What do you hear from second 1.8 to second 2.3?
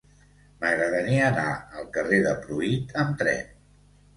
al carrer